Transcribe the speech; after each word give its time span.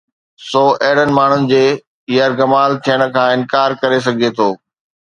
سو 0.45 0.63
اهڙن 0.85 1.09
ماڻهن 1.17 1.43
جي 1.51 1.61
يرغمال 2.15 2.77
ٿيڻ 2.89 3.07
کان 3.19 3.31
انڪار 3.39 3.81
ڪري 3.85 4.05
سگهي 4.09 4.37
ٿو. 4.41 4.53